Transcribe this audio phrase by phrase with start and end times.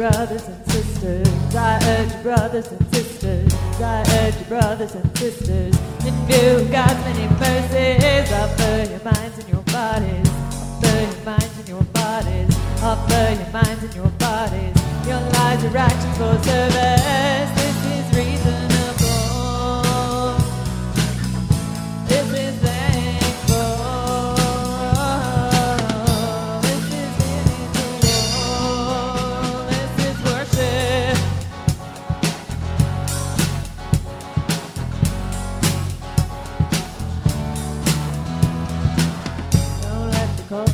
[0.00, 1.54] brothers and sisters.
[1.54, 3.52] I urge brothers and sisters.
[3.82, 5.76] I urge brothers and sisters.
[6.06, 10.28] In view of God's many mercies, offer your minds and your bodies.
[10.80, 12.56] Offer your minds and your bodies.
[12.82, 14.74] Offer your minds and your bodies.
[15.06, 17.50] Your lives are actions for service.
[17.60, 18.69] This is reasonable.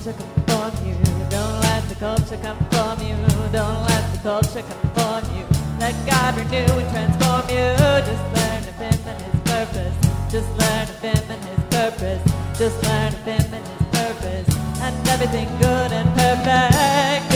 [0.07, 0.95] Let the culture you.
[1.31, 3.17] Don't let the culture conform you.
[3.51, 5.45] Don't let the culture conform you.
[5.81, 7.75] Let God renew and transform you.
[8.07, 9.95] Just learn of Him and His purpose.
[10.31, 12.23] Just learn of Him and His purpose.
[12.57, 14.57] Just learn of Him and His purpose.
[14.81, 17.36] And everything good and perfect.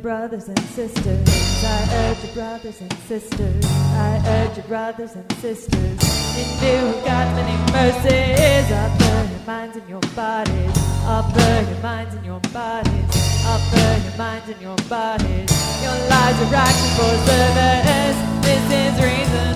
[0.00, 1.28] Brothers and sisters.
[1.62, 3.64] I urge you, brothers and sisters.
[3.66, 5.98] I urge you, brothers and sisters.
[6.38, 10.72] In view of God's many mercies, offer your minds and your bodies.
[11.04, 13.44] Offer your minds and your bodies.
[13.44, 15.50] Offer your minds and your bodies.
[15.82, 18.18] Your lives are righteous for service.
[18.44, 19.49] This is reasonable.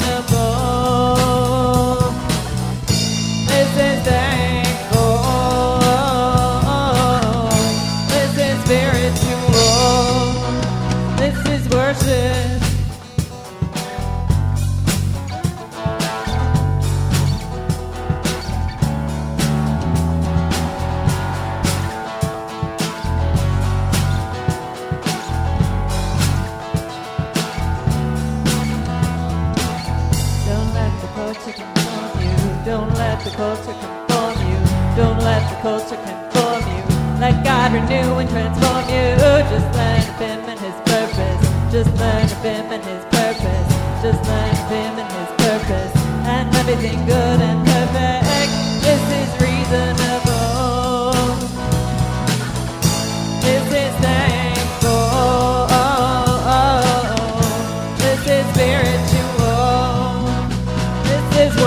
[31.35, 34.59] Don't let the culture conform you.
[34.95, 36.83] Don't let the culture conform you.
[37.19, 39.19] Let God renew and transform you.
[39.51, 41.73] Just learn of Him and His purpose.
[41.73, 43.69] Just learn of Him and His purpose.
[44.01, 45.93] Just learn of Him and His purpose.
[46.27, 47.64] And everything good and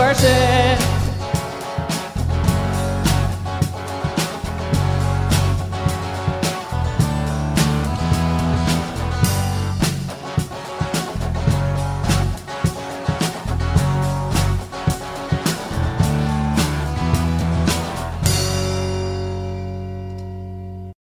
[0.07, 0.56] mercy.